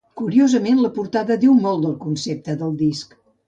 Curiosament 0.19 0.79
la 0.85 0.91
portada 0.95 1.39
diu 1.45 1.55
molt 1.67 1.87
del 1.87 1.95
concepte 2.09 2.59
del 2.65 2.77
disc. 2.85 3.19